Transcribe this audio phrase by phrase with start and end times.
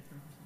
[0.00, 0.39] bathrooms.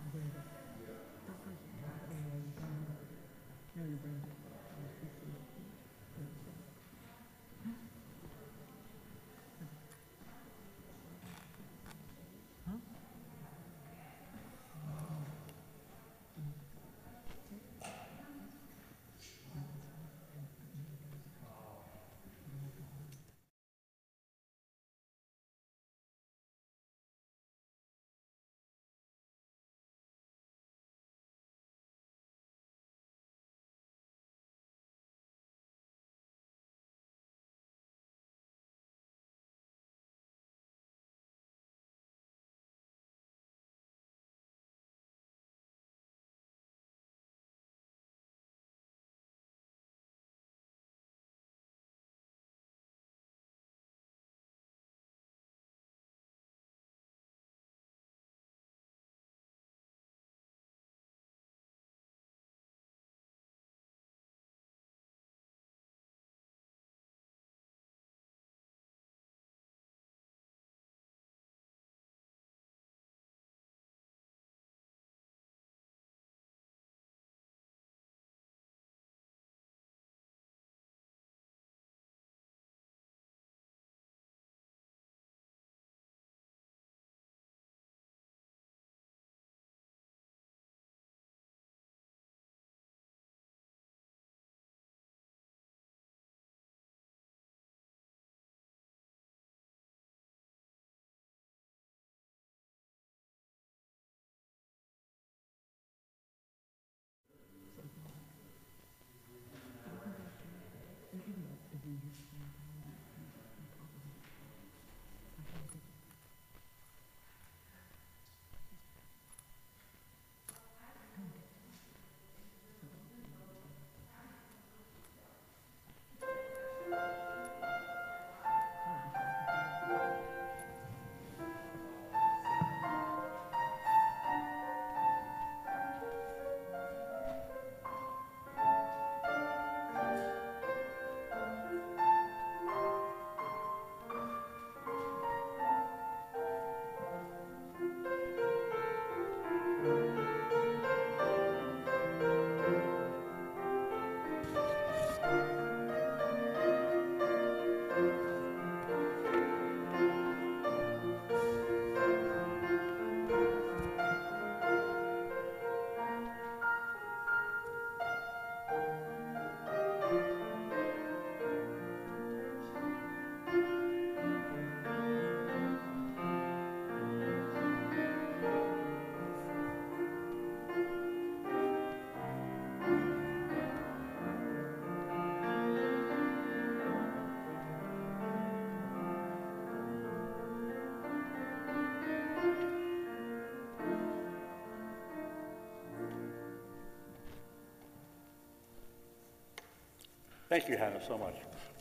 [200.55, 201.35] Thank you, Hannah, so much.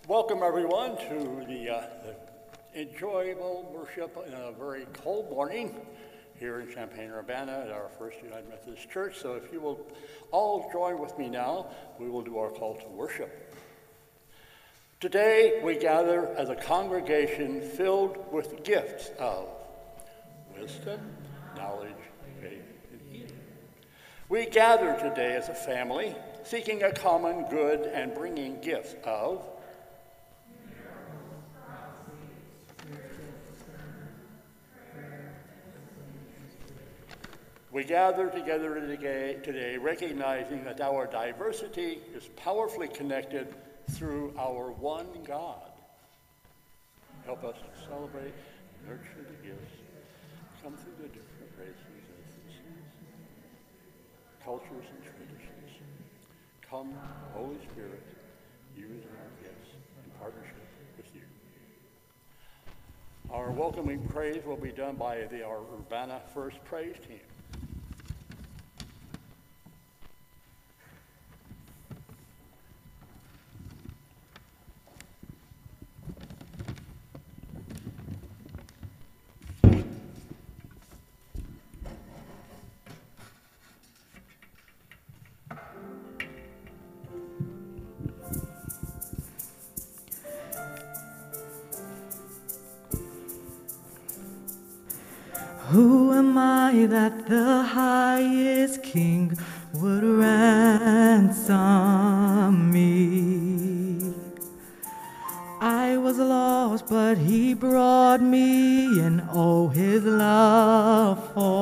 [0.07, 1.83] Welcome, everyone, to the, uh,
[2.73, 5.79] the enjoyable worship in a very cold morning
[6.39, 9.19] here in Champaign-Urbana at our First United Methodist Church.
[9.19, 9.85] So if you will
[10.31, 11.67] all join with me now,
[11.99, 13.55] we will do our call to worship.
[14.99, 19.49] Today, we gather as a congregation filled with gifts of
[20.59, 20.99] wisdom,
[21.55, 21.91] knowledge,
[22.41, 23.39] faith, and healing.
[24.29, 29.45] We gather today as a family seeking a common good and bringing gifts of
[37.73, 38.75] We gather together
[39.43, 43.47] today, recognizing that our diversity is powerfully connected
[43.89, 45.71] through our one God.
[47.25, 48.35] Help us to celebrate,
[48.87, 49.73] nurture the gifts,
[50.61, 52.85] come through the different races, ethnicities,
[54.45, 55.03] cultures, and
[56.73, 56.97] Come,
[57.35, 58.01] Holy Spirit,
[58.75, 59.69] use our gifts
[60.03, 60.57] in partnership
[60.97, 61.21] with you.
[63.29, 67.19] Our welcoming praise will be done by the, Urbana First Praise Team.
[109.45, 111.52] Oh, his love for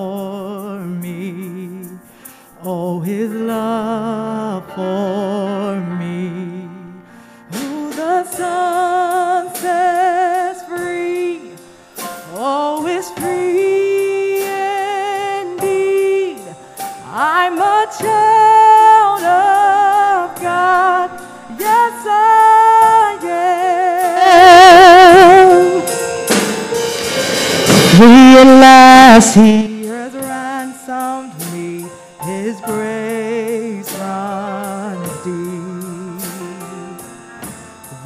[29.11, 31.85] Realize He has ransomed me.
[32.23, 37.01] His grace runs deep.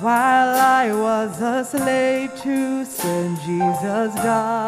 [0.01, 4.64] While I was a slave to sin, Jesus died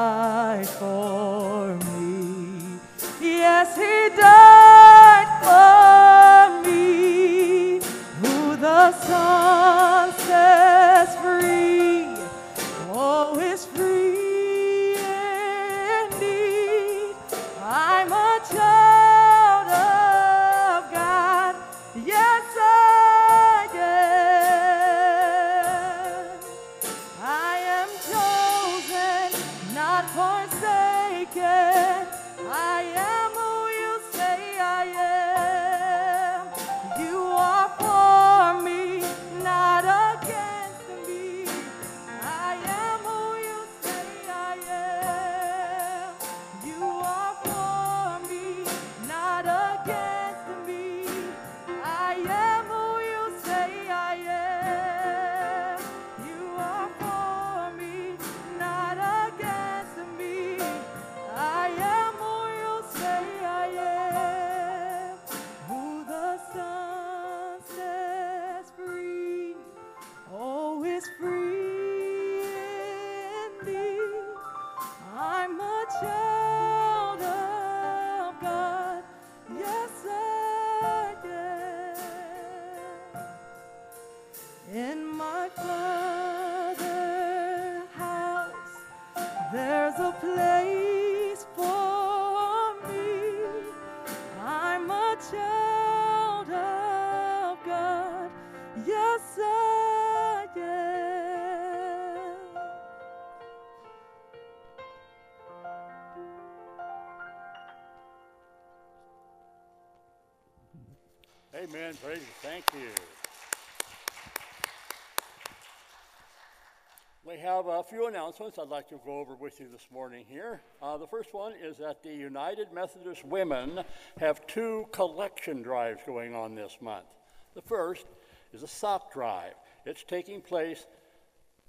[117.70, 120.62] have a few announcements I'd like to go over with you this morning here.
[120.82, 123.84] Uh, the first one is that the United Methodist Women
[124.20, 127.08] have two collection drives going on this month.
[127.56, 128.06] The first
[128.54, 129.54] is a sock drive.
[129.86, 130.86] It's taking place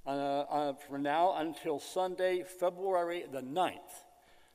[0.06, 4.04] uh, uh, from now until Sunday, February the 9th.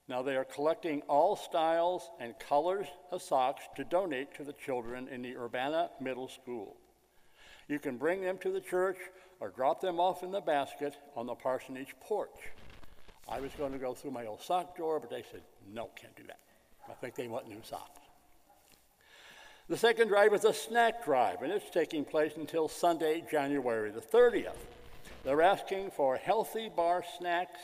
[0.08, 5.10] Now, they are collecting all styles and colors of socks to donate to the children
[5.10, 6.78] in the Urbana Middle School.
[7.68, 8.98] You can bring them to the church
[9.44, 12.52] or drop them off in the basket on the parsonage porch.
[13.28, 15.42] I was going to go through my old sock drawer, but they said,
[15.74, 16.40] no, can't do that.
[16.90, 18.00] I think they want new socks.
[19.68, 24.00] The second drive is a snack drive, and it's taking place until Sunday, January the
[24.00, 24.56] 30th.
[25.26, 27.60] They're asking for healthy bar snacks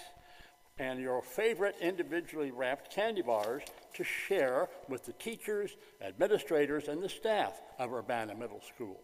[0.79, 7.09] and your favorite individually wrapped candy bars to share with the teachers, administrators, and the
[7.09, 8.99] staff of Urbana Middle School.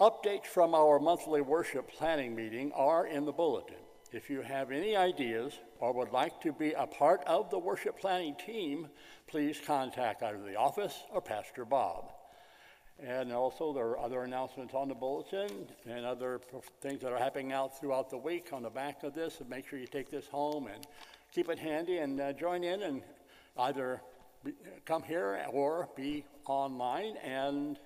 [0.00, 3.78] Updates from our monthly worship planning meeting are in the bulletin.
[4.12, 7.98] If you have any ideas or would like to be a part of the worship
[7.98, 8.86] planning team,
[9.26, 12.12] please contact either the office or Pastor Bob.
[13.04, 16.40] And also, there are other announcements on the bulletin and other
[16.80, 19.40] things that are happening out throughout the week on the back of this.
[19.40, 20.86] And make sure you take this home and
[21.32, 23.02] keep it handy and uh, join in and
[23.56, 24.00] either
[24.44, 24.52] be,
[24.84, 27.80] come here or be online and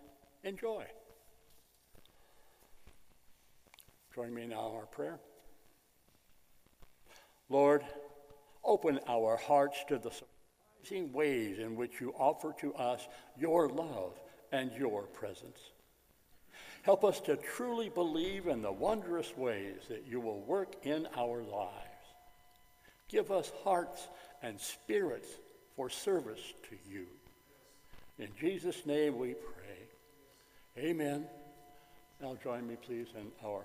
[0.44, 0.84] enjoy.
[4.14, 5.18] Join me now in our prayer.
[7.48, 7.82] Lord,
[8.64, 13.06] open our hearts to the surprising ways in which you offer to us
[13.38, 14.18] your love
[14.50, 15.58] and your presence.
[16.82, 21.42] Help us to truly believe in the wondrous ways that you will work in our
[21.42, 21.72] lives.
[23.08, 24.08] Give us hearts
[24.42, 25.28] and spirits
[25.76, 27.06] for service to you.
[28.18, 30.82] In Jesus' name we pray.
[30.84, 31.26] Amen.
[32.20, 33.64] Now join me, please, in our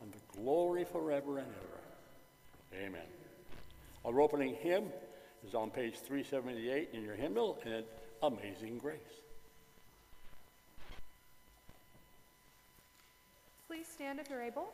[0.00, 2.84] and the glory forever and ever.
[2.84, 3.06] Amen.
[4.04, 4.84] Our opening hymn
[5.46, 7.84] is on page 378 in your hymnal, and
[8.22, 8.98] Amazing Grace.
[13.66, 14.72] Please stand if you're able.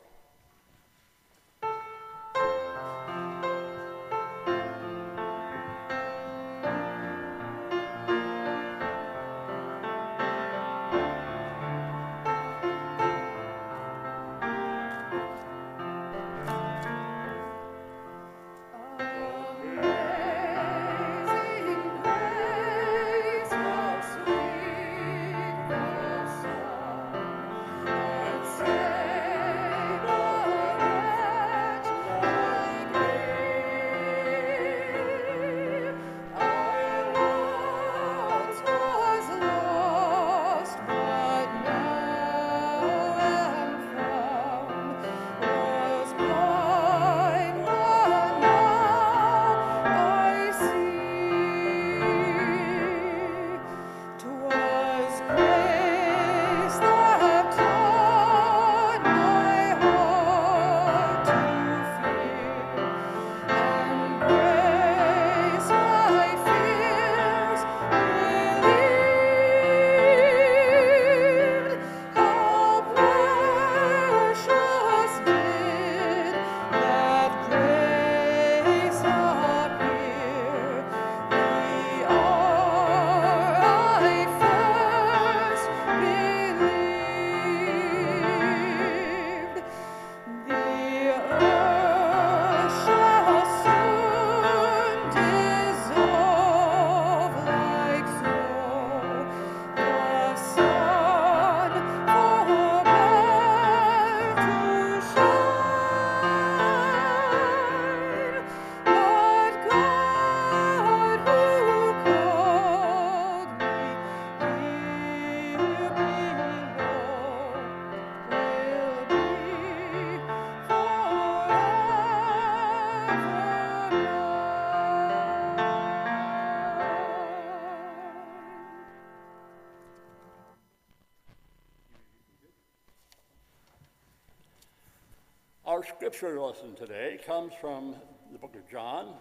[136.07, 137.93] Scripture lesson today comes from
[138.31, 139.15] the book of John,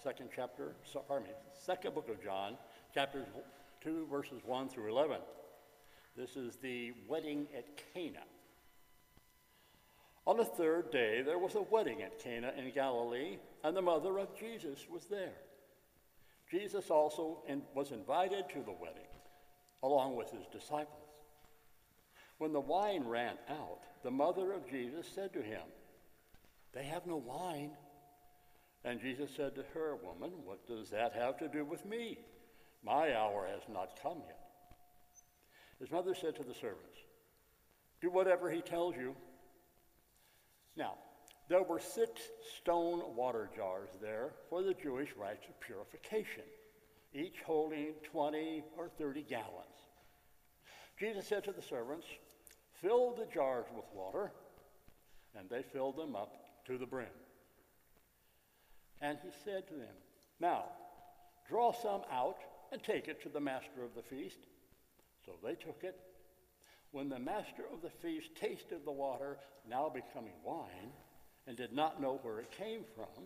[0.00, 0.76] second chapter,
[1.08, 2.56] pardon me, second book of John,
[2.94, 3.26] chapters
[3.80, 5.16] 2, verses 1 through 11.
[6.16, 8.22] This is the wedding at Cana.
[10.24, 14.16] On the third day, there was a wedding at Cana in Galilee, and the mother
[14.20, 15.34] of Jesus was there.
[16.48, 17.42] Jesus also
[17.74, 19.10] was invited to the wedding,
[19.82, 21.08] along with his disciples.
[22.38, 25.62] When the wine ran out, the mother of Jesus said to him,
[26.72, 27.72] they have no wine.
[28.84, 32.18] And Jesus said to her, Woman, what does that have to do with me?
[32.82, 34.38] My hour has not come yet.
[35.78, 36.98] His mother said to the servants,
[38.00, 39.14] Do whatever he tells you.
[40.76, 40.94] Now,
[41.48, 42.20] there were six
[42.58, 46.44] stone water jars there for the Jewish rites of purification,
[47.12, 49.66] each holding 20 or 30 gallons.
[50.98, 52.06] Jesus said to the servants,
[52.80, 54.32] Fill the jars with water,
[55.36, 57.06] and they filled them up to the brim.
[59.00, 59.94] And he said to them,
[60.38, 60.64] Now,
[61.48, 62.38] draw some out
[62.70, 64.38] and take it to the master of the feast.
[65.26, 65.98] So they took it.
[66.92, 70.92] When the master of the feast tasted the water, now becoming wine,
[71.46, 73.24] and did not know where it came from,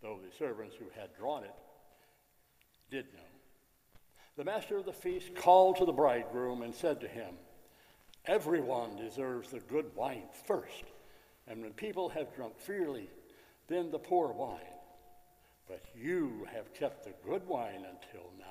[0.00, 1.54] though the servants who had drawn it
[2.90, 3.20] did know,
[4.36, 7.34] the master of the feast called to the bridegroom and said to him,
[8.26, 10.84] Everyone deserves the good wine first
[11.48, 13.08] and when people have drunk freely,
[13.68, 14.60] then the poor wine.
[15.68, 18.46] But you have kept the good wine until now.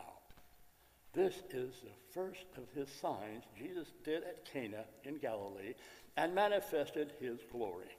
[1.14, 5.74] This is the first of his signs Jesus did at Cana in Galilee
[6.16, 7.90] and manifested his glory.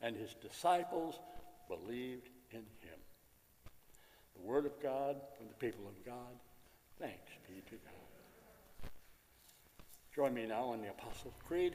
[0.00, 1.18] And his disciples
[1.68, 2.98] believed in him.
[4.36, 6.14] The word of God from the people of God.
[7.00, 8.90] Thanks be to God.
[10.14, 11.74] Join me now in the Apostles' Creed.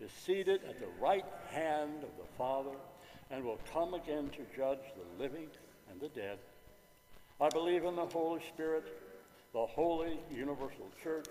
[0.00, 2.76] is seated at the right hand of the Father,
[3.30, 5.48] and will come again to judge the living
[5.90, 6.38] and the dead.
[7.40, 8.84] I believe in the Holy Spirit,
[9.52, 11.26] the holy universal church,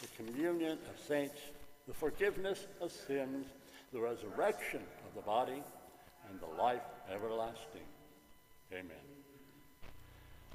[0.00, 1.40] the communion of saints,
[1.86, 3.46] the forgiveness of sins,
[3.92, 5.62] the resurrection of the body,
[6.28, 6.82] and the life
[7.12, 7.82] everlasting.
[8.72, 8.90] Amen.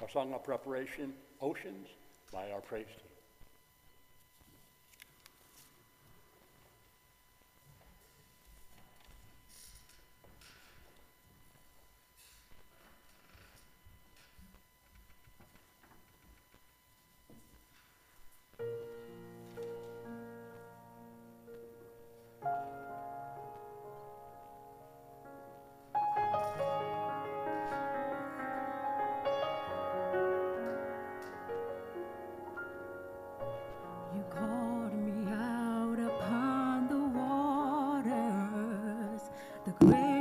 [0.00, 1.88] Our song of preparation, Oceans,
[2.32, 3.07] by our praise team.
[39.80, 40.17] When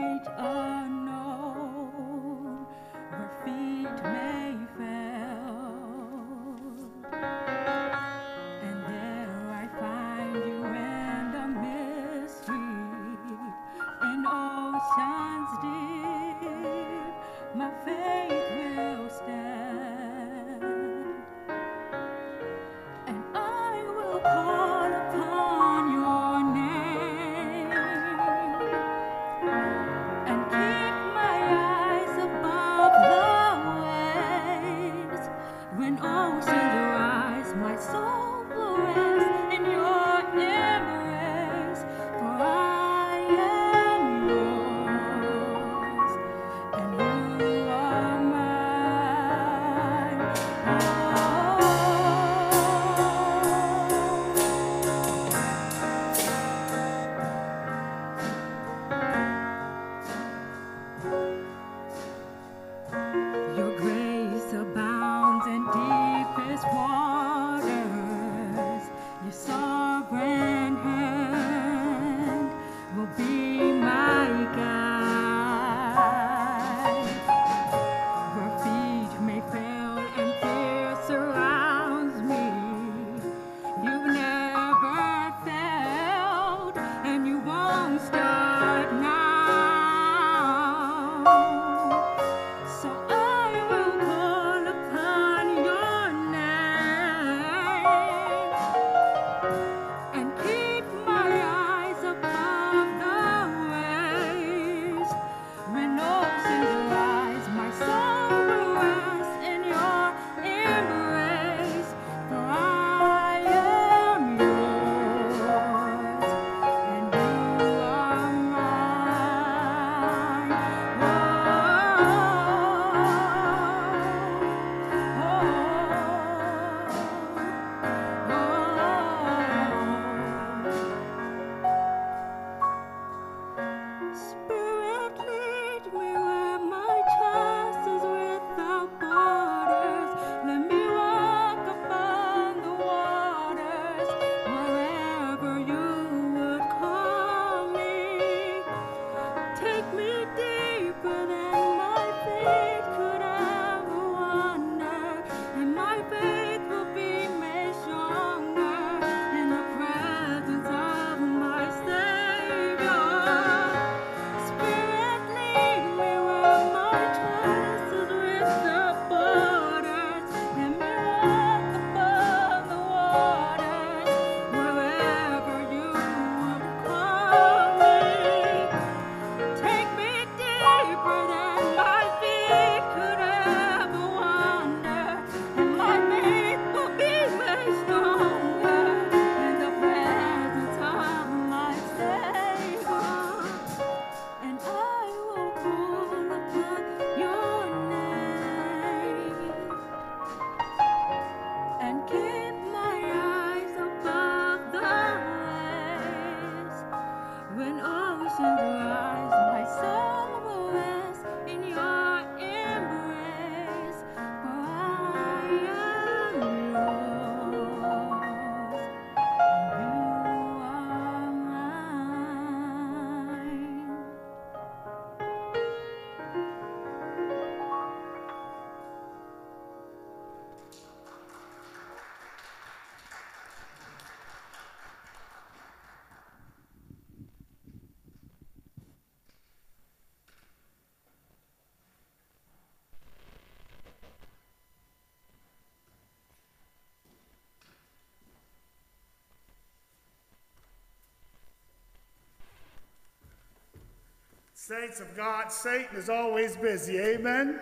[254.67, 256.99] Saints of God, Satan is always busy.
[256.99, 257.57] Amen.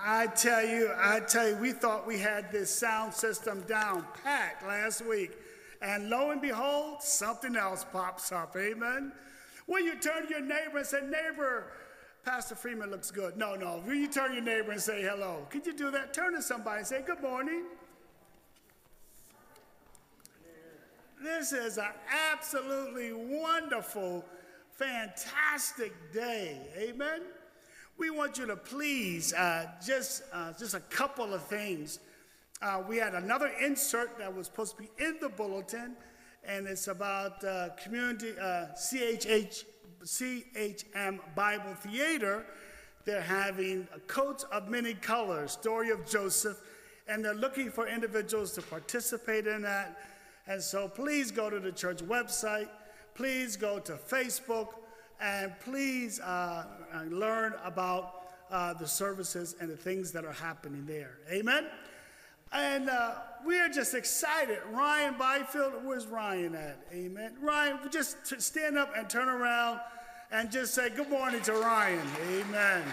[0.00, 4.66] I tell you, I tell you, we thought we had this sound system down packed
[4.66, 5.30] last week.
[5.80, 8.56] And lo and behold, something else pops up.
[8.56, 9.12] Amen.
[9.66, 11.70] When you turn to your neighbor and say, neighbor,
[12.24, 13.36] Pastor Freeman looks good.
[13.36, 13.80] No, no.
[13.84, 16.12] When you turn to your neighbor and say hello, could you do that?
[16.12, 17.62] Turn to somebody and say, good morning.
[21.22, 21.92] This is an
[22.32, 24.24] absolutely wonderful,
[24.78, 26.56] fantastic day.
[26.78, 27.22] Amen.
[27.98, 31.98] We want you to please uh, just uh, just a couple of things.
[32.62, 35.96] Uh, we had another insert that was supposed to be in the bulletin,
[36.44, 42.46] and it's about uh, community CHH, uh, CHM Bible Theater.
[43.04, 46.60] They're having coats of many colors, story of Joseph,
[47.08, 49.98] and they're looking for individuals to participate in that.
[50.46, 52.68] And so please go to the church website,
[53.18, 54.74] please go to Facebook,
[55.20, 60.86] and please uh, uh, learn about uh, the services and the things that are happening
[60.86, 61.18] there.
[61.28, 61.66] Amen?
[62.52, 64.60] And uh, we are just excited.
[64.70, 66.78] Ryan Byfield, where's Ryan at?
[66.92, 67.32] Amen.
[67.42, 69.80] Ryan, just stand up and turn around
[70.30, 72.06] and just say good morning to Ryan.
[72.30, 72.84] Amen.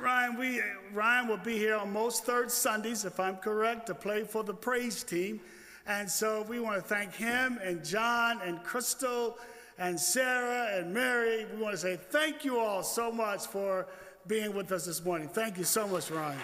[0.00, 0.62] Ryan, we,
[0.94, 4.54] Ryan will be here on most third Sundays, if I'm correct, to play for the
[4.54, 5.42] praise team.
[5.88, 9.38] And so we want to thank him and John and Crystal
[9.78, 11.46] and Sarah and Mary.
[11.54, 13.86] We want to say thank you all so much for
[14.26, 15.28] being with us this morning.
[15.28, 16.38] Thank you so much, Ryan.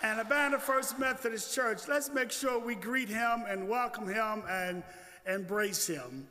[0.00, 4.84] And Urbana First Methodist Church, let's make sure we greet him and welcome him and
[5.26, 6.28] embrace him.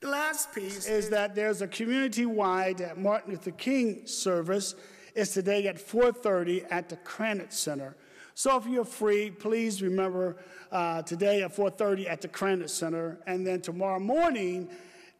[0.00, 4.74] The last piece is that there's a community-wide Martin Luther King service.
[5.14, 7.94] It's today at 4.30 at the Krannert Center.
[8.34, 10.36] So if you're free, please remember
[10.72, 13.18] uh, today at 4.30 at the Krannert Center.
[13.28, 14.68] And then tomorrow morning,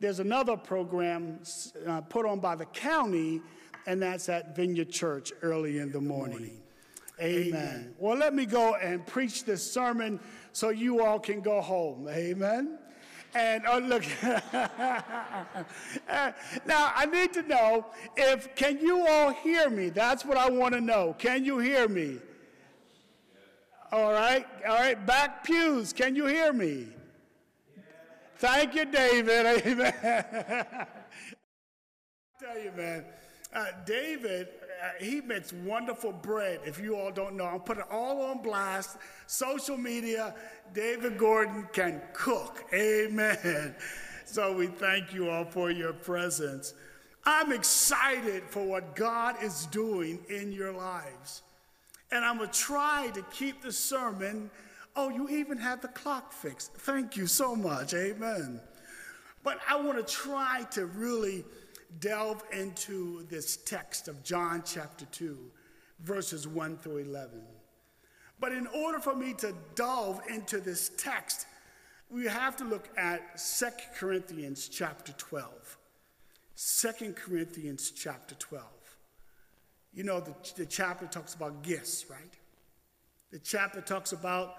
[0.01, 1.39] there's another program
[1.87, 3.41] uh, put on by the county,
[3.87, 6.61] and that's at Vineyard Church early in the morning.
[7.21, 7.55] Amen.
[7.55, 7.95] Amen.
[7.99, 10.19] Well, let me go and preach this sermon
[10.53, 12.09] so you all can go home.
[12.09, 12.79] Amen.
[13.35, 14.05] And oh, look.
[16.09, 16.33] Uh,
[16.67, 19.89] now, I need to know if, can you all hear me?
[19.89, 21.15] That's what I want to know.
[21.19, 22.19] Can you hear me?
[23.95, 24.45] All right.
[24.69, 25.07] All right.
[25.07, 25.93] Back pews.
[25.93, 26.89] Can you hear me?
[28.39, 29.47] Thank you, David.
[29.65, 29.95] Amen.
[30.03, 30.87] I
[32.41, 33.05] tell you, man,
[33.55, 34.49] uh, David,
[34.83, 36.59] uh, he makes wonderful bread.
[36.67, 38.97] If you all don't know, I'm putting all on blast.
[39.29, 40.35] Social media,
[40.73, 42.65] David Gordon can cook.
[42.75, 43.77] Amen.
[44.25, 46.75] So we thank you all for your presence.
[47.25, 51.43] I'm excited for what God is doing in your lives.
[52.15, 54.49] And I'm going to try to keep the sermon.
[54.95, 56.73] Oh, you even had the clock fixed.
[56.75, 57.93] Thank you so much.
[57.93, 58.61] Amen.
[59.43, 61.45] But I want to try to really
[61.99, 65.37] delve into this text of John chapter 2,
[66.05, 67.43] verses 1 through 11.
[68.39, 71.47] But in order for me to delve into this text,
[72.11, 73.67] we have to look at 2
[73.99, 75.79] Corinthians chapter 12.
[76.57, 78.65] 2 Corinthians chapter 12.
[79.95, 82.35] You know, the, the chapter talks about gifts, right?
[83.31, 84.55] The chapter talks about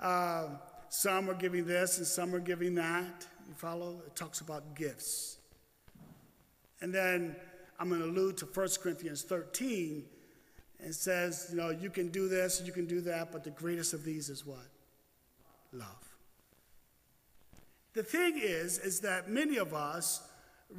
[0.00, 0.48] uh,
[0.88, 3.26] some are giving this and some are giving that.
[3.48, 4.02] You follow?
[4.06, 5.38] It talks about gifts.
[6.80, 7.36] And then
[7.78, 10.04] I'm going to allude to 1 Corinthians 13
[10.80, 13.94] and says, you know, you can do this, you can do that, but the greatest
[13.94, 14.66] of these is what?
[15.72, 15.86] Love.
[17.94, 20.22] The thing is, is that many of us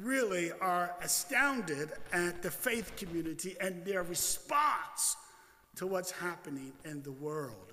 [0.00, 5.16] really are astounded at the faith community and their response
[5.76, 7.72] to what's happening in the world.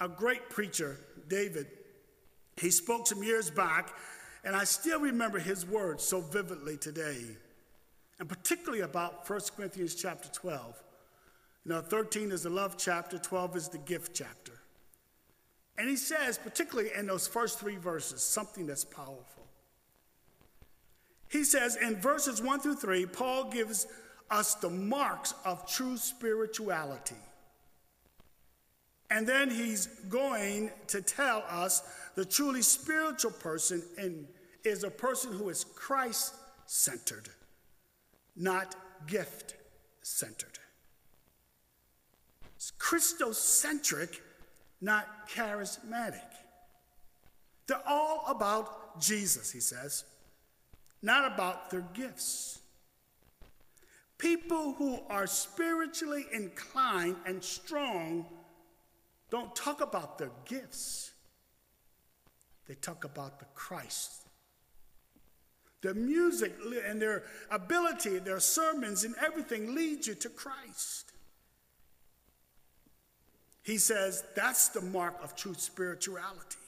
[0.00, 1.66] A great preacher, David,
[2.56, 3.94] he spoke some years back
[4.44, 7.24] and I still remember his words so vividly today,
[8.18, 10.82] and particularly about 1 Corinthians chapter 12.
[11.64, 14.52] You know, 13 is the love chapter, 12 is the gift chapter.
[15.76, 19.39] And he says, particularly in those first three verses, something that's powerful.
[21.30, 23.86] He says in verses 1 through 3, Paul gives
[24.30, 27.14] us the marks of true spirituality.
[29.10, 31.82] And then he's going to tell us
[32.16, 34.26] the truly spiritual person in,
[34.64, 36.34] is a person who is Christ
[36.66, 37.28] centered,
[38.36, 38.74] not
[39.06, 39.54] gift
[40.02, 40.58] centered.
[42.56, 44.18] It's Christocentric,
[44.80, 46.26] not charismatic.
[47.68, 50.04] They're all about Jesus, he says,
[51.02, 52.58] not about their gifts.
[54.18, 58.26] People who are spiritually inclined and strong
[59.30, 61.12] don't talk about their gifts,
[62.66, 64.26] they talk about the Christ.
[65.82, 66.54] Their music
[66.86, 71.12] and their ability, their sermons and everything leads you to Christ.
[73.62, 76.58] He says that's the mark of true spirituality.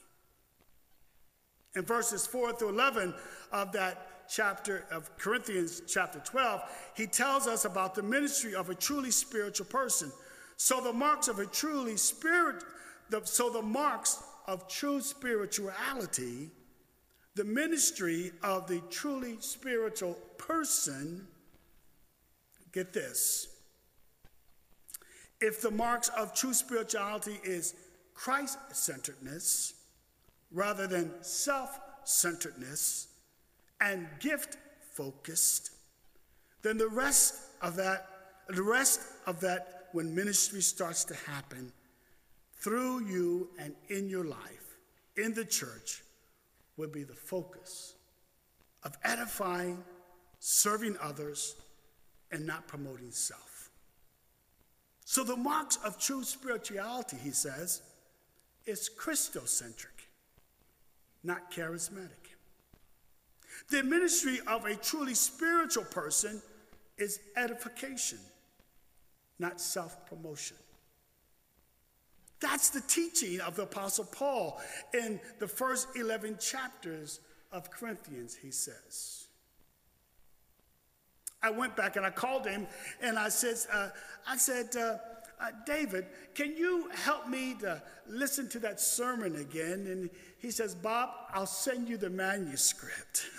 [1.74, 3.14] In verses 4 through 11
[3.50, 6.62] of that chapter of Corinthians, chapter 12,
[6.96, 10.10] he tells us about the ministry of a truly spiritual person.
[10.56, 12.64] So the marks of a truly spirit,
[13.10, 16.50] the, so the marks of true spirituality,
[17.34, 21.26] the ministry of the truly spiritual person,
[22.72, 23.48] get this.
[25.40, 27.74] If the marks of true spirituality is
[28.14, 29.74] Christ centeredness
[30.52, 33.08] rather than self centeredness
[33.82, 34.56] and gift
[34.92, 35.72] focused,
[36.62, 38.08] then the rest of that,
[38.48, 41.72] the rest of that, when ministry starts to happen
[42.54, 44.78] through you and in your life,
[45.16, 46.02] in the church,
[46.76, 47.94] will be the focus
[48.84, 49.82] of edifying,
[50.38, 51.56] serving others,
[52.30, 53.70] and not promoting self.
[55.04, 57.82] So, the marks of true spirituality, he says,
[58.64, 60.08] is Christocentric,
[61.22, 62.21] not charismatic.
[63.70, 66.42] The ministry of a truly spiritual person
[66.98, 68.18] is edification,
[69.38, 70.56] not self promotion.
[72.40, 74.60] That's the teaching of the Apostle Paul
[74.92, 77.20] in the first 11 chapters
[77.52, 79.28] of Corinthians, he says.
[81.40, 82.66] I went back and I called him
[83.00, 83.88] and I said, uh,
[84.26, 84.96] I said, uh,
[85.42, 89.86] uh, David, can you help me to listen to that sermon again?
[89.88, 93.26] And he says, Bob, I'll send you the manuscript.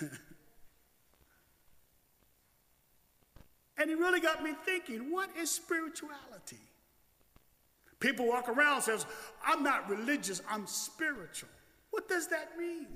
[3.78, 6.60] and he really got me thinking, what is spirituality?
[8.00, 9.06] People walk around and says,
[9.44, 11.48] I'm not religious, I'm spiritual.
[11.90, 12.88] What does that mean?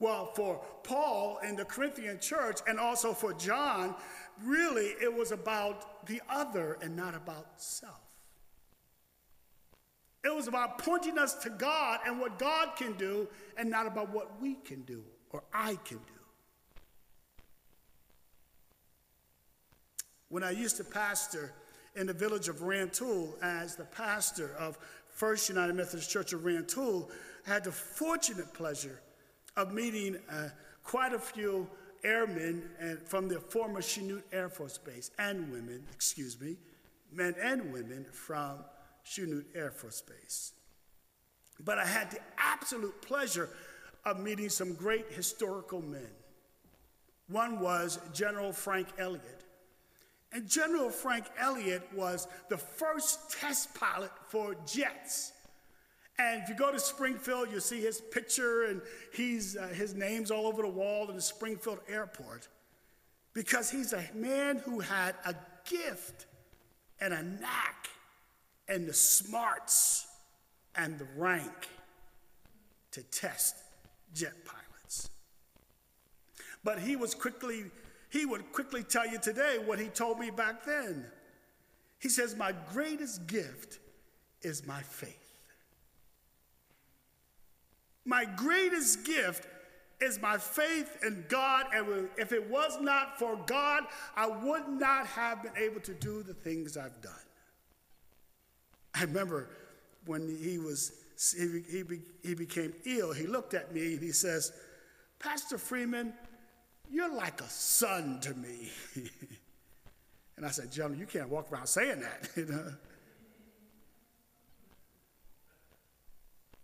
[0.00, 3.94] Well, for Paul in the Corinthian church and also for John,
[4.42, 8.00] really it was about the other and not about self.
[10.24, 14.10] It was about pointing us to God and what God can do and not about
[14.10, 16.14] what we can do or I can do.
[20.30, 21.52] When I used to pastor
[21.94, 27.10] in the village of Rantoul as the pastor of First United Methodist Church of Rantoul,
[27.46, 29.00] I had the fortunate pleasure
[29.56, 30.48] of meeting uh,
[30.82, 31.68] quite a few
[32.04, 36.56] airmen and, from the former Chanute Air Force Base, and women, excuse me,
[37.12, 38.58] men and women from
[39.04, 40.52] Chanute Air Force Base.
[41.60, 43.48] But I had the absolute pleasure
[44.04, 46.10] of meeting some great historical men.
[47.28, 49.44] One was General Frank Elliott,
[50.32, 55.32] and General Frank Elliott was the first test pilot for jets.
[56.18, 58.80] And if you go to Springfield, you'll see his picture and
[59.12, 62.48] he's, uh, his name's all over the wall in the Springfield airport
[63.32, 65.34] because he's a man who had a
[65.68, 66.26] gift
[67.00, 67.88] and a knack
[68.68, 70.06] and the smarts
[70.76, 71.68] and the rank
[72.92, 73.56] to test
[74.14, 75.10] jet pilots.
[76.62, 77.64] But he was quickly
[78.14, 81.04] he would quickly tell you today what he told me back then.
[81.98, 83.80] He says, My greatest gift
[84.40, 85.23] is my faith.
[88.04, 89.46] My greatest gift
[90.00, 91.66] is my faith in God.
[91.74, 93.84] And if it was not for God,
[94.16, 97.12] I would not have been able to do the things I've done.
[98.94, 99.48] I remember
[100.06, 100.92] when he was
[101.36, 101.84] he, he,
[102.22, 104.52] he became ill, he looked at me and he says,
[105.18, 106.12] Pastor Freeman,
[106.90, 108.70] you're like a son to me.
[110.36, 112.28] and I said, John, you can't walk around saying that.
[112.36, 112.72] You know?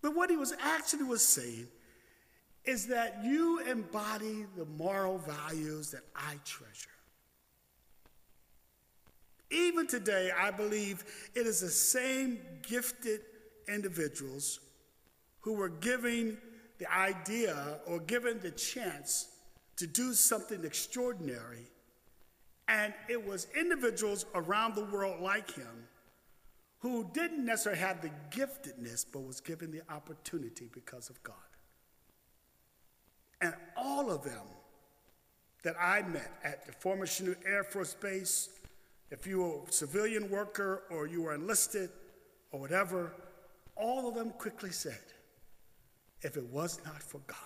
[0.03, 1.69] But what he was actually was saying
[2.65, 6.91] is that you embody the moral values that I treasure.
[9.51, 13.21] Even today, I believe it is the same gifted
[13.69, 14.61] individuals
[15.41, 16.37] who were giving
[16.79, 19.29] the idea or given the chance
[19.77, 21.67] to do something extraordinary.
[22.69, 25.89] And it was individuals around the world like him
[26.81, 31.35] who didn't necessarily have the giftedness, but was given the opportunity because of God.
[33.41, 34.47] And all of them
[35.63, 38.51] that I met at the former Chanute Air Force Base,
[39.11, 41.91] if you were a civilian worker or you were enlisted
[42.53, 43.13] or whatever,
[43.77, 45.01] all of them quickly said,
[46.23, 47.37] if it was not for God,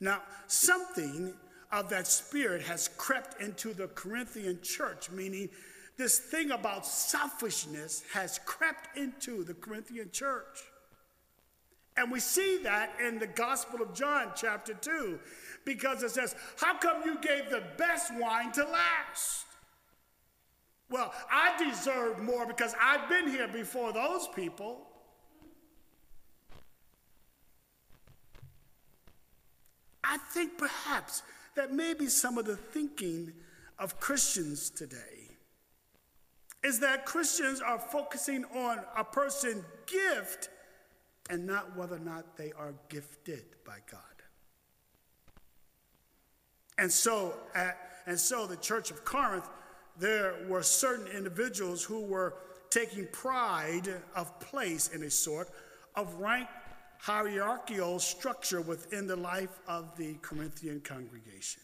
[0.00, 1.32] now, something
[1.72, 5.48] of that spirit has crept into the Corinthian church, meaning
[5.96, 10.60] this thing about selfishness has crept into the Corinthian church.
[11.96, 15.18] And we see that in the Gospel of John, chapter 2,
[15.64, 19.46] because it says, How come you gave the best wine to last?
[20.90, 24.86] Well, I deserve more because I've been here before those people.
[30.04, 31.22] I think perhaps
[31.56, 33.32] that maybe some of the thinking
[33.78, 35.15] of Christians today
[36.66, 40.48] is that Christians are focusing on a person's gift
[41.30, 44.00] and not whether or not they are gifted by God.
[46.76, 49.48] And so, at, and so the church of Corinth,
[49.96, 52.34] there were certain individuals who were
[52.68, 55.50] taking pride of place in a sort
[55.94, 56.48] of rank
[56.98, 61.62] hierarchical structure within the life of the Corinthian congregation.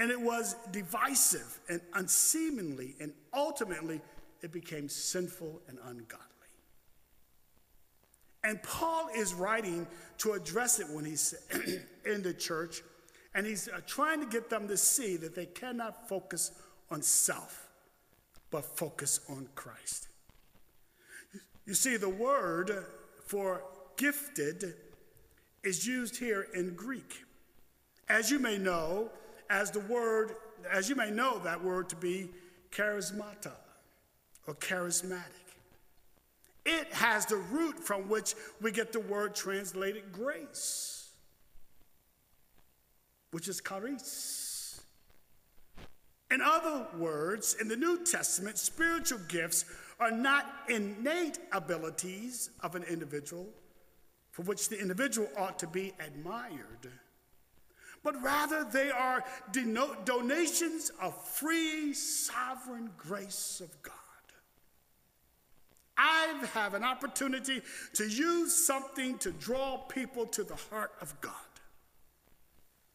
[0.00, 4.00] And it was divisive and unseemly, and ultimately
[4.40, 6.26] it became sinful and ungodly.
[8.42, 9.86] And Paul is writing
[10.16, 11.34] to address it when he's
[12.06, 12.80] in the church,
[13.34, 16.52] and he's uh, trying to get them to see that they cannot focus
[16.90, 17.68] on self,
[18.50, 20.08] but focus on Christ.
[21.66, 22.86] You see, the word
[23.26, 23.64] for
[23.98, 24.76] gifted
[25.62, 27.22] is used here in Greek.
[28.08, 29.10] As you may know,
[29.50, 30.36] as the word,
[30.72, 32.30] as you may know that word to be
[32.70, 33.52] charismata
[34.46, 35.24] or charismatic.
[36.64, 41.10] It has the root from which we get the word translated grace,
[43.32, 44.80] which is charis.
[46.30, 49.64] In other words, in the New Testament, spiritual gifts
[49.98, 53.48] are not innate abilities of an individual
[54.30, 56.88] for which the individual ought to be admired
[58.02, 59.24] but rather they are
[60.04, 63.94] donations of free, sovereign grace of God.
[65.96, 67.60] I have an opportunity
[67.94, 71.34] to use something to draw people to the heart of God.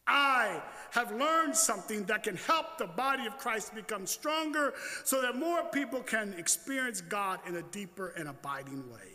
[0.08, 5.36] I have learned something that can help the body of Christ become stronger so that
[5.36, 9.12] more people can experience God in a deeper and abiding way.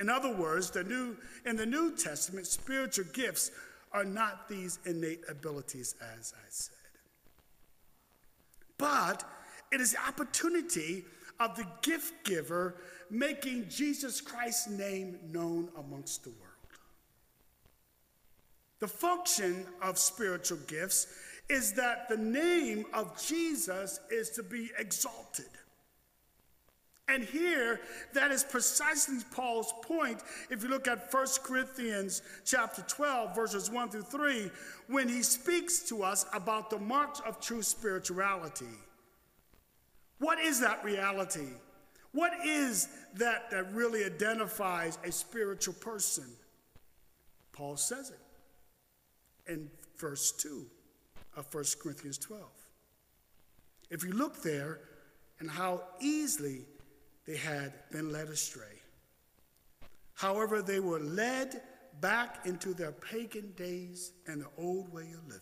[0.00, 1.16] In other words, the new,
[1.46, 3.52] in the New Testament, spiritual gifts
[3.92, 6.74] are not these innate abilities, as I said.
[8.78, 9.24] But
[9.70, 11.04] it is the opportunity
[11.40, 12.76] of the gift giver
[13.10, 16.52] making Jesus Christ's name known amongst the world.
[18.80, 21.06] The function of spiritual gifts
[21.48, 25.46] is that the name of Jesus is to be exalted.
[27.08, 27.80] And here,
[28.14, 30.22] that is precisely Paul's point.
[30.50, 34.50] If you look at 1 Corinthians chapter 12, verses 1 through 3,
[34.86, 38.78] when he speaks to us about the marks of true spirituality.
[40.18, 41.48] What is that reality?
[42.12, 46.24] What is that that really identifies a spiritual person?
[47.52, 50.64] Paul says it in verse 2
[51.36, 52.44] of 1 Corinthians 12.
[53.90, 54.80] If you look there
[55.40, 56.60] and how easily
[57.26, 58.80] they had been led astray.
[60.14, 61.62] However, they were led
[62.00, 65.40] back into their pagan days and the old way of living.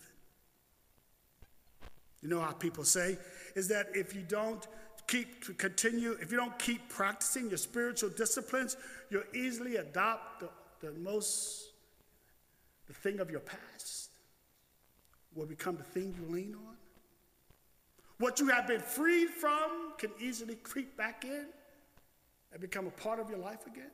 [2.21, 3.17] You know how people say
[3.55, 4.67] is that if you don't
[5.07, 8.77] keep continue, if you don't keep practicing your spiritual disciplines,
[9.09, 10.49] you'll easily adopt the,
[10.81, 11.71] the most
[12.87, 14.11] the thing of your past
[15.33, 16.75] will become the thing you lean on.
[18.17, 21.47] What you have been freed from can easily creep back in
[22.51, 23.91] and become a part of your life again?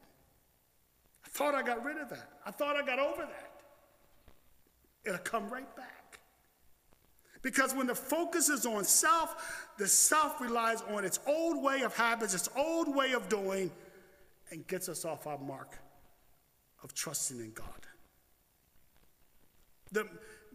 [1.26, 2.30] I thought I got rid of that.
[2.46, 3.62] I thought I got over that.
[5.06, 6.20] It'll come right back.
[7.42, 11.96] Because when the focus is on self, the self relies on its old way of
[11.96, 13.72] habits, its old way of doing,
[14.52, 15.78] and gets us off our mark
[16.84, 17.66] of trusting in God.
[19.92, 20.08] The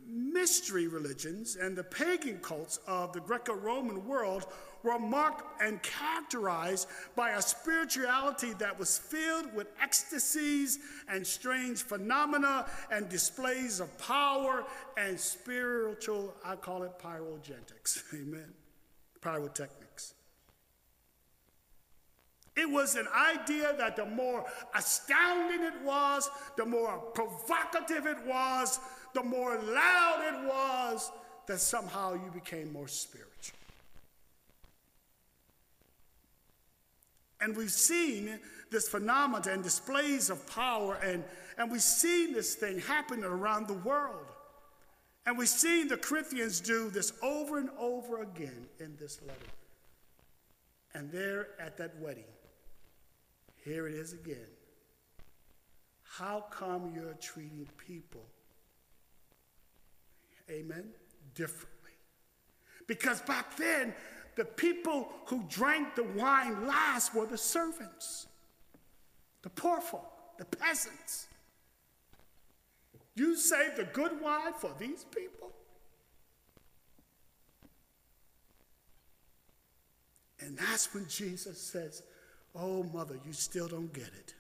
[0.09, 4.46] mystery religions and the pagan cults of the Greco Roman world
[4.82, 10.78] were marked and characterized by a spirituality that was filled with ecstasies
[11.09, 14.64] and strange phenomena and displays of power
[14.96, 18.03] and spiritual, I call it pyrogenics.
[18.14, 18.53] Amen.
[19.20, 20.14] Pyrotechnics.
[22.55, 24.44] It was an idea that the more
[24.74, 28.78] astounding it was, the more provocative it was,
[29.14, 31.10] the more loud it was,
[31.46, 33.58] that somehow you became more spiritual.
[37.40, 38.38] And we've seen
[38.70, 41.24] this phenomenon and displays of power, and,
[41.58, 44.26] and we've seen this thing happening around the world.
[45.26, 49.38] And we've seen the Corinthians do this over and over again in this letter.
[50.94, 52.24] And there at that wedding,
[53.64, 54.48] here it is again.
[56.02, 58.24] How come you're treating people,
[60.53, 60.84] amen,
[61.34, 61.90] differently?
[62.86, 63.94] Because back then,
[64.36, 68.26] the people who drank the wine last were the servants,
[69.42, 71.26] the poor folk, the peasants.
[73.14, 75.53] You saved the good wine for these people?
[80.40, 82.03] And that's when Jesus says,
[82.55, 84.34] Oh, mother, you still don't get it.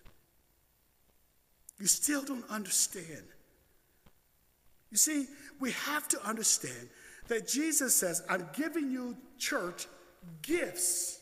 [1.78, 3.24] You still don't understand.
[4.90, 5.26] You see,
[5.62, 6.88] we have to understand
[7.28, 9.86] that Jesus says, I'm giving you, church,
[10.42, 11.20] gifts,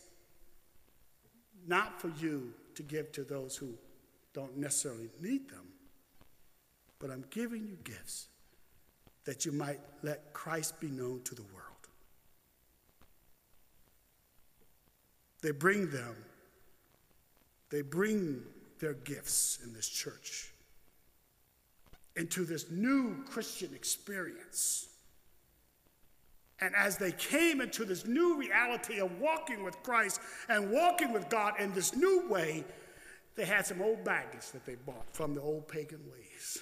[1.67, 3.75] not for you to give to those who
[4.33, 5.67] don't necessarily need them,
[6.99, 8.29] but I'm giving you gifts
[9.27, 11.67] that you might let Christ be known to the world.
[15.43, 16.17] They bring them,
[17.69, 18.41] they bring
[18.79, 20.50] their gifts in this church
[22.17, 24.89] into this new Christian experience.
[26.61, 31.29] And as they came into this new reality of walking with Christ and walking with
[31.31, 32.65] God in this new way,
[33.35, 36.59] they had some old baggage that they bought from the old pagan ways,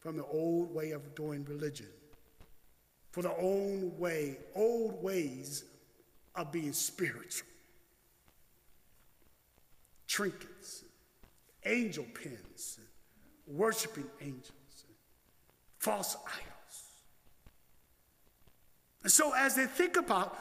[0.00, 1.88] from the old way of doing religion,
[3.12, 5.64] for the old way, old ways
[6.34, 7.46] of being spiritual.
[10.06, 10.84] Trinkets,
[11.64, 12.78] angel pins,
[13.46, 14.84] worshiping angels,
[15.78, 16.50] false idols.
[19.02, 20.38] And so, as they think about,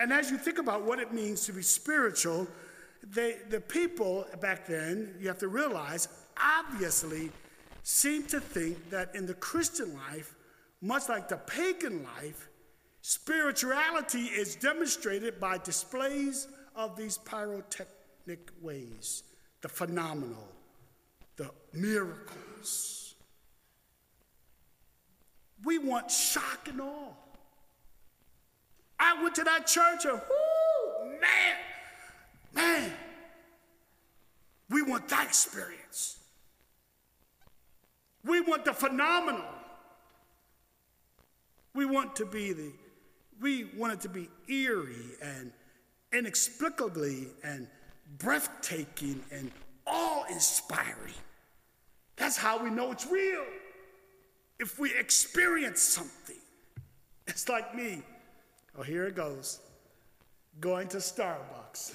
[0.00, 2.46] and as you think about what it means to be spiritual,
[3.02, 6.08] they, the people back then, you have to realize,
[6.42, 7.30] obviously
[7.82, 10.34] seem to think that in the Christian life,
[10.80, 12.48] much like the pagan life,
[13.02, 19.22] spirituality is demonstrated by displays of these pyrotechnic ways,
[19.64, 20.46] the phenomenal,
[21.36, 23.14] the miracles.
[25.64, 27.14] We want shock and awe.
[29.00, 31.56] I went to that church and, whoo, man,
[32.54, 32.92] man,
[34.68, 36.18] we want that experience.
[38.22, 39.46] We want the phenomenal.
[41.74, 42.70] We want to be the,
[43.40, 45.52] we want it to be eerie and
[46.12, 47.66] inexplicably and
[48.18, 49.50] breathtaking and
[49.86, 51.14] awe inspiring.
[52.16, 53.44] That's how we know it's real.
[54.58, 56.36] If we experience something,
[57.26, 58.02] it's like me
[58.76, 59.60] Oh, here it goes.
[60.60, 61.94] Going to Starbucks.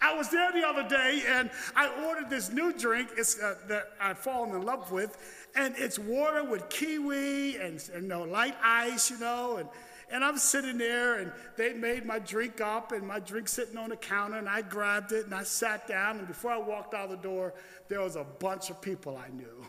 [0.00, 4.18] I was there the other day and I ordered this new drink uh, that I've
[4.18, 5.16] fallen in love with,
[5.54, 9.68] and it's water with kiwi and, and you know, light ice, you know, and,
[10.10, 13.90] and I'm sitting there and they made my drink up and my drink sitting on
[13.90, 17.10] the counter and I grabbed it and I sat down and before I walked out
[17.10, 17.54] the door,
[17.88, 19.64] there was a bunch of people I knew.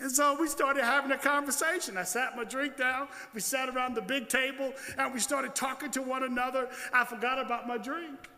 [0.00, 1.96] And so we started having a conversation.
[1.96, 3.08] I sat my drink down.
[3.34, 6.68] We sat around the big table and we started talking to one another.
[6.92, 8.28] I forgot about my drink.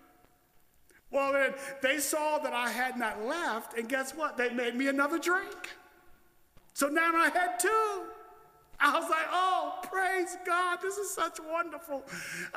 [1.10, 4.36] Well, then they saw that I had not left, and guess what?
[4.36, 5.68] They made me another drink.
[6.72, 8.04] So now I had two.
[8.80, 12.04] I was like, oh, praise God, this is such wonderful.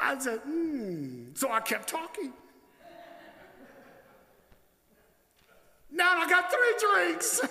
[0.02, 1.26] I said, hmm.
[1.34, 2.32] So I kept talking.
[5.92, 7.42] Now I got three drinks.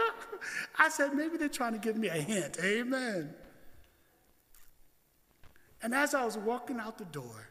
[0.78, 2.58] I said, maybe they're trying to give me a hint.
[2.62, 3.34] Amen.
[5.82, 7.48] And as I was walking out the door,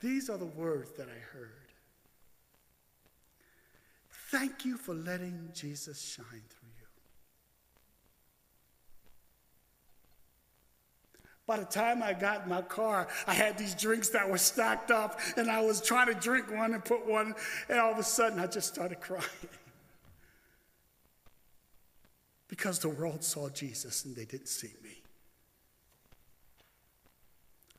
[0.00, 1.58] these are the words that I heard
[4.30, 6.86] Thank you for letting Jesus shine through you.
[11.48, 14.90] By the time I got in my car, I had these drinks that were stacked
[14.90, 17.34] up, and I was trying to drink one and put one,
[17.70, 19.24] and all of a sudden I just started crying.
[22.48, 25.00] because the world saw Jesus and they didn't see me.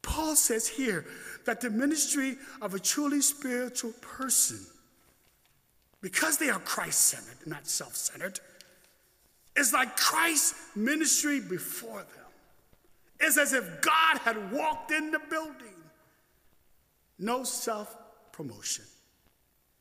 [0.01, 1.05] Paul says here
[1.45, 4.65] that the ministry of a truly spiritual person,
[6.01, 8.39] because they are Christ centered, not self centered,
[9.55, 12.18] is like Christ's ministry before them.
[13.19, 15.75] It's as if God had walked in the building.
[17.17, 17.95] No self
[18.31, 18.85] promotion,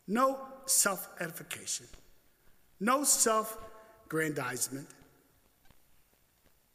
[0.06, 1.86] no self edification,
[2.80, 3.56] no self
[4.08, 4.88] grandizement.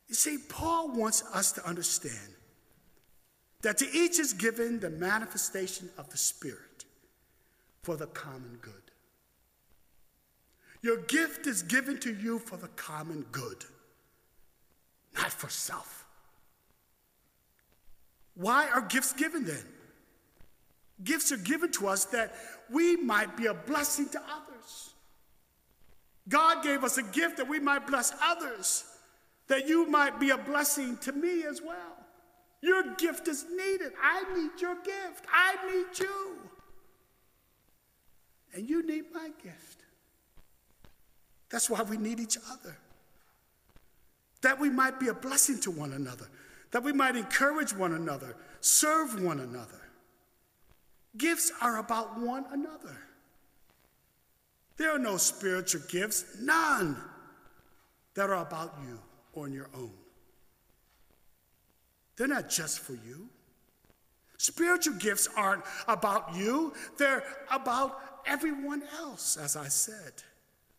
[0.08, 2.34] You see, Paul wants us to understand
[3.62, 6.86] that to each is given the manifestation of the Spirit
[7.82, 8.74] for the common good.
[10.82, 13.64] Your gift is given to you for the common good,
[15.16, 16.03] not for self.
[18.36, 19.64] Why are gifts given then?
[21.04, 22.34] Gifts are given to us that
[22.70, 24.94] we might be a blessing to others.
[26.30, 28.86] God gave us a gift that we might bless others,
[29.48, 31.98] that you might be a blessing to me as well.
[32.62, 33.92] Your gift is needed.
[34.02, 35.26] I need your gift.
[35.32, 36.38] I need you.
[38.54, 39.82] And you need my gift.
[41.50, 42.78] That's why we need each other.
[44.42, 46.28] That we might be a blessing to one another,
[46.74, 49.80] that we might encourage one another, serve one another.
[51.16, 52.98] Gifts are about one another.
[54.78, 56.98] There are no spiritual gifts, none,
[58.16, 59.00] that are about you
[59.40, 59.94] on your own.
[62.16, 63.30] They're not just for you.
[64.38, 70.24] Spiritual gifts aren't about you, they're about everyone else, as I said.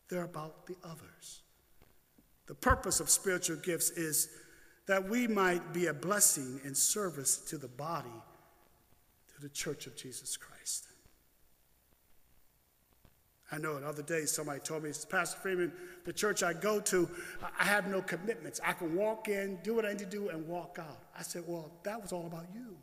[0.09, 1.43] They're about the others.
[2.47, 4.29] The purpose of spiritual gifts is
[4.87, 8.09] that we might be a blessing and service to the body,
[9.35, 10.89] to the church of Jesus Christ.
[13.53, 15.73] I know the other day somebody told me, Pastor Freeman,
[16.05, 17.09] the church I go to,
[17.59, 18.61] I have no commitments.
[18.65, 20.99] I can walk in, do what I need to do, and walk out.
[21.17, 22.77] I said, Well, that was all about you.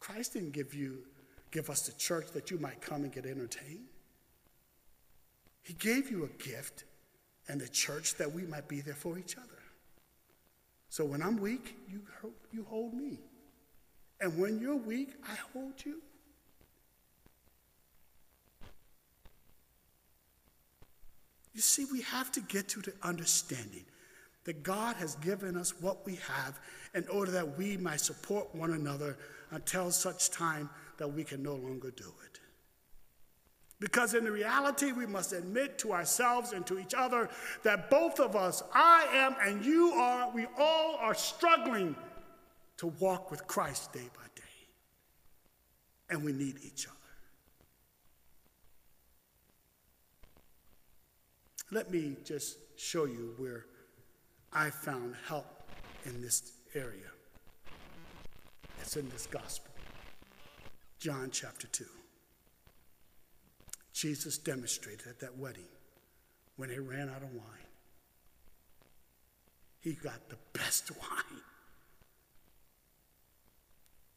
[0.00, 1.04] Christ didn't give you,
[1.52, 3.86] give us the church that you might come and get entertained.
[5.62, 6.84] He gave you a gift
[7.50, 9.46] and the church that we might be there for each other.
[10.88, 12.00] So when I'm weak, you,
[12.52, 13.18] you hold me.
[14.20, 16.00] And when you're weak, I hold you.
[21.52, 23.84] You see, we have to get to the understanding
[24.44, 26.60] that God has given us what we have
[26.94, 29.16] in order that we might support one another
[29.50, 32.39] until such time that we can no longer do it.
[33.80, 37.30] Because in reality, we must admit to ourselves and to each other
[37.62, 41.96] that both of us, I am and you are, we all are struggling
[42.76, 44.42] to walk with Christ day by day.
[46.10, 46.96] And we need each other.
[51.72, 53.64] Let me just show you where
[54.52, 55.70] I found help
[56.04, 57.10] in this area.
[58.80, 59.72] It's in this gospel,
[60.98, 61.84] John chapter 2.
[63.92, 65.68] Jesus demonstrated at that wedding
[66.56, 67.66] when they ran out of wine.
[69.80, 71.40] He got the best wine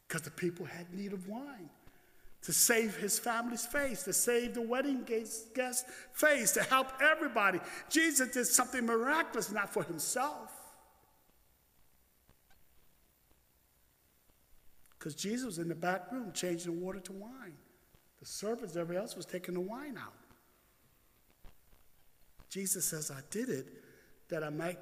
[0.06, 1.70] because the people had need of wine
[2.42, 7.58] to save his family's face, to save the wedding guest's face, to help everybody.
[7.88, 10.52] Jesus did something miraculous, not for himself.
[14.98, 17.54] Because Jesus was in the back room changing the water to wine.
[18.24, 20.14] The servants, everybody else was taking the wine out.
[22.48, 23.66] Jesus says, I did it
[24.30, 24.78] that I might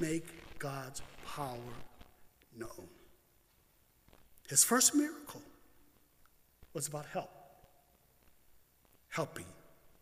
[0.00, 1.58] make God's power
[2.56, 2.88] known.
[4.48, 5.42] His first miracle
[6.72, 7.28] was about help,
[9.10, 9.44] helping,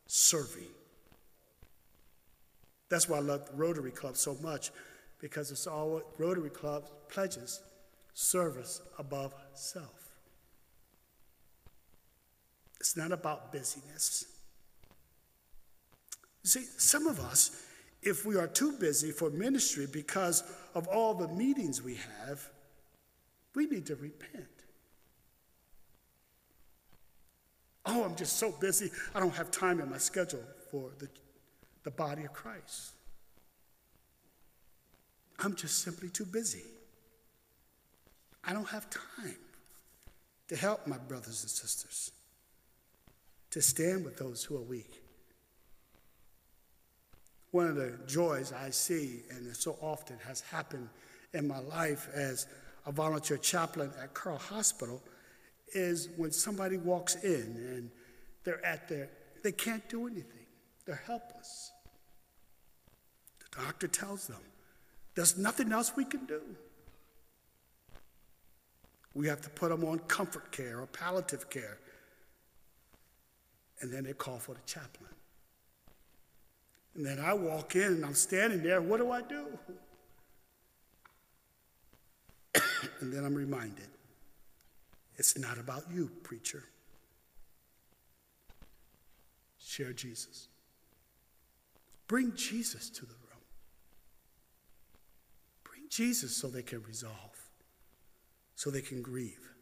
[0.06, 0.70] serving.
[2.88, 4.70] That's why I love Rotary Club so much
[5.18, 7.62] because it's all Rotary Club pledges
[8.14, 10.05] service above self.
[12.80, 14.26] It's not about busyness.
[16.44, 17.64] You see, some of us,
[18.02, 22.48] if we are too busy for ministry because of all the meetings we have,
[23.54, 24.46] we need to repent.
[27.86, 31.08] Oh, I'm just so busy, I don't have time in my schedule for the,
[31.84, 32.92] the body of Christ.
[35.38, 36.64] I'm just simply too busy.
[38.44, 39.36] I don't have time
[40.48, 42.12] to help my brothers and sisters,
[43.56, 45.00] to stand with those who are weak.
[47.52, 50.90] One of the joys I see, and it so often has happened
[51.32, 52.48] in my life as
[52.84, 55.02] a volunteer chaplain at Carle Hospital
[55.72, 57.90] is when somebody walks in and
[58.44, 59.08] they're at their,
[59.42, 60.46] they can't do anything.
[60.84, 61.72] They're helpless.
[63.38, 64.42] The doctor tells them,
[65.14, 66.42] there's nothing else we can do.
[69.14, 71.78] We have to put them on comfort care or palliative care.
[73.80, 75.10] And then they call for the chaplain.
[76.94, 78.80] And then I walk in and I'm standing there.
[78.80, 79.46] What do I do?
[83.00, 83.88] and then I'm reminded
[85.18, 86.64] it's not about you, preacher.
[89.58, 90.48] Share Jesus.
[92.06, 93.42] Bring Jesus to the room.
[95.64, 97.14] Bring Jesus so they can resolve,
[98.54, 99.54] so they can grieve,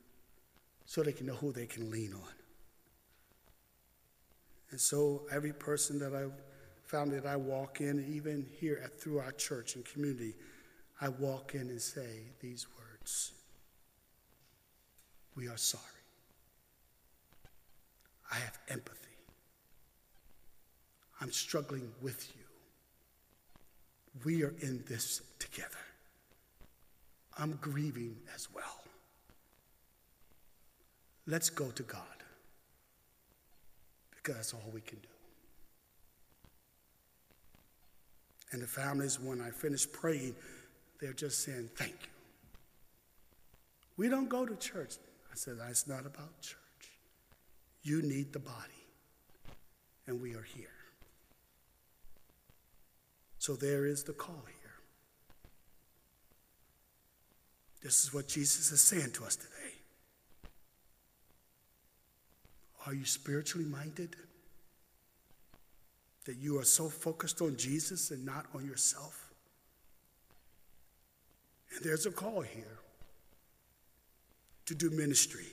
[0.84, 2.43] so they can know who they can lean on.
[4.74, 6.24] And so every person that I
[6.82, 10.34] found that I walk in, even here at, through our church and community,
[11.00, 13.30] I walk in and say these words
[15.36, 15.84] We are sorry.
[18.32, 19.16] I have empathy.
[21.20, 22.42] I'm struggling with you.
[24.24, 25.84] We are in this together.
[27.38, 28.82] I'm grieving as well.
[31.28, 32.13] Let's go to God
[34.24, 35.08] because that's all we can do.
[38.52, 40.34] And the families, when I finish praying,
[41.00, 42.08] they're just saying, Thank you.
[43.96, 44.94] We don't go to church.
[45.30, 46.56] I said, It's not about church.
[47.82, 48.86] You need the body,
[50.06, 50.68] and we are here.
[53.38, 54.70] So there is the call here.
[57.82, 59.73] This is what Jesus is saying to us today.
[62.86, 64.16] Are you spiritually minded?
[66.26, 69.30] That you are so focused on Jesus and not on yourself?
[71.74, 72.78] And there's a call here
[74.66, 75.46] to do ministry.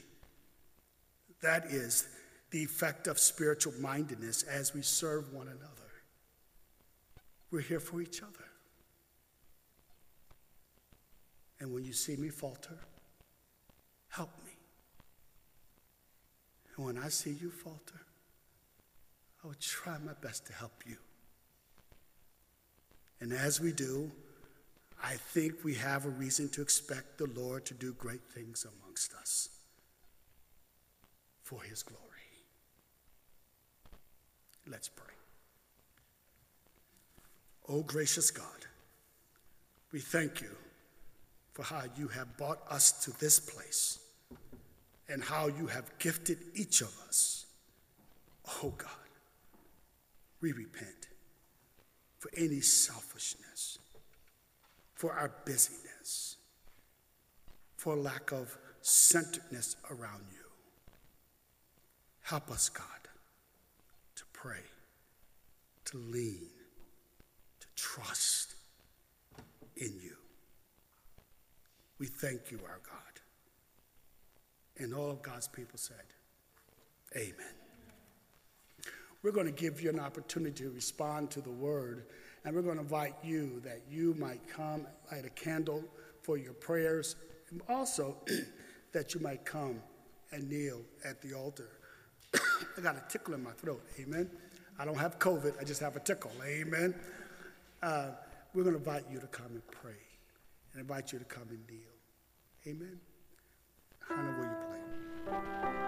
[1.42, 2.08] That is
[2.52, 5.68] the effect of spiritual mindedness as we serve one another.
[7.50, 8.46] We're here for each other.
[11.60, 12.78] And when you see me falter,
[14.10, 14.51] help me.
[16.76, 18.02] And when I see you falter,
[19.44, 20.98] I will try my best to help you.
[23.20, 24.12] And as we do,
[25.04, 29.14] I think we have a reason to expect the Lord to do great things amongst
[29.16, 29.50] us
[31.44, 32.02] for his glory.
[34.68, 35.06] Let's pray.
[37.68, 38.66] Oh, gracious God,
[39.92, 40.56] we thank you
[41.54, 44.01] for how you have brought us to this place
[45.12, 47.46] and how you have gifted each of us.
[48.64, 48.90] Oh, God,
[50.42, 51.10] we repent
[52.18, 53.78] for any selfishness,
[54.94, 56.38] for our busyness,
[57.76, 60.38] for lack of centeredness around you.
[62.22, 62.86] Help us, God,
[64.16, 64.64] to pray,
[65.86, 66.48] to lean,
[67.60, 68.56] to trust
[69.76, 70.16] in you.
[72.00, 73.21] We thank you, our God.
[74.82, 76.06] And all of God's people said,
[77.16, 77.54] Amen.
[79.24, 82.08] We're going to give you an opportunity to respond to the word,
[82.44, 85.84] and we're going to invite you that you might come, light a candle
[86.22, 87.16] for your prayers,
[87.52, 88.18] and also
[88.94, 89.80] that you might come
[90.32, 91.70] and kneel at the altar.
[92.34, 93.84] I got a tickle in my throat.
[94.00, 94.30] Amen.
[94.80, 96.32] I don't have COVID, I just have a tickle.
[96.44, 96.96] Amen.
[97.84, 98.12] Uh,
[98.56, 99.92] we're going to invite you to come and pray
[100.74, 102.74] and invite you to come and kneel.
[102.74, 103.00] Amen.
[104.08, 104.61] Hannah, will you
[105.32, 105.81] play?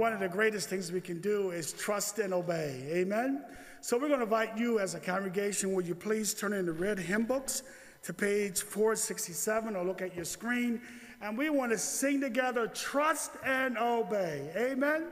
[0.00, 2.82] One of the greatest things we can do is trust and obey.
[2.90, 3.44] Amen?
[3.82, 6.72] So we're going to invite you as a congregation, will you please turn in the
[6.72, 7.62] red hymn books
[8.04, 10.80] to page 467 or look at your screen.
[11.20, 14.50] And we want to sing together, Trust and Obey.
[14.56, 15.08] Amen?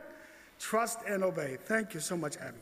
[0.58, 1.58] Trust and obey.
[1.66, 2.58] Thank you so much, Abby.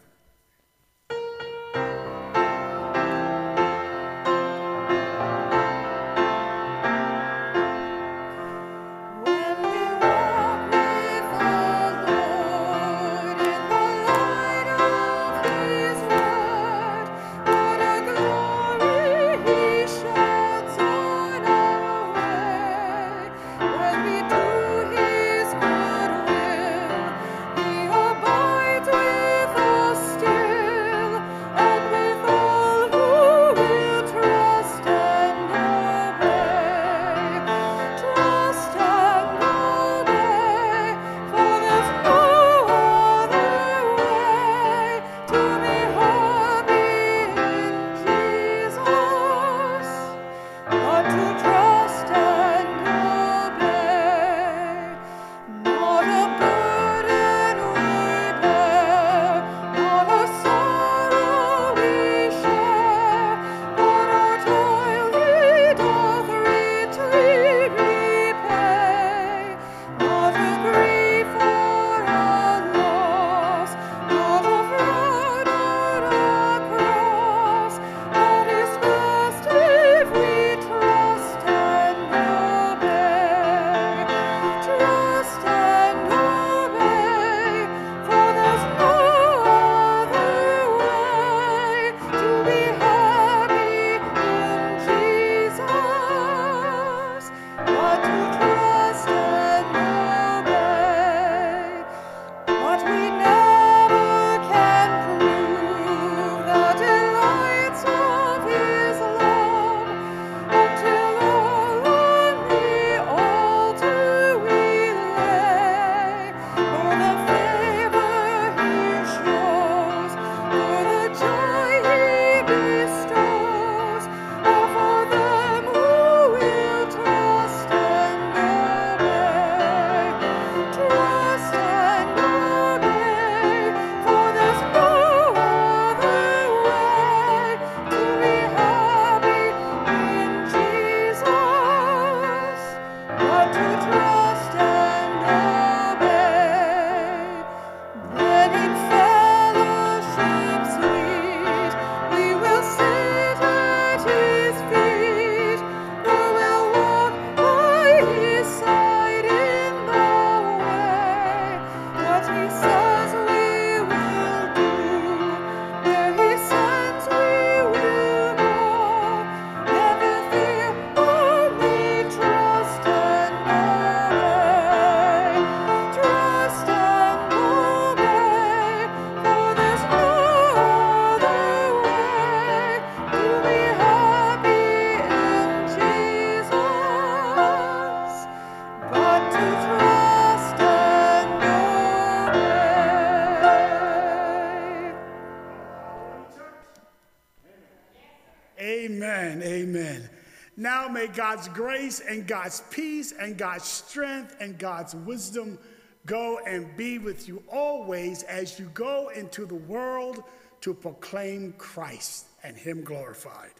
[201.16, 205.58] God's grace and God's peace and God's strength and God's wisdom
[206.04, 210.22] go and be with you always as you go into the world
[210.60, 213.52] to proclaim Christ and Him glorified.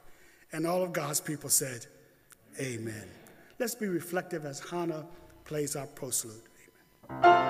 [0.53, 1.87] And all of God's people said,
[2.61, 3.09] Amen.
[3.59, 5.07] Let's be reflective as Hannah
[5.47, 6.43] plays our postlude.
[7.09, 7.47] Amen.